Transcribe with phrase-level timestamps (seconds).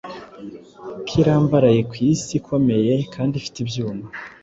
[1.07, 4.05] Ko irambaraye ku isiikomeye kandi ifite ibyuma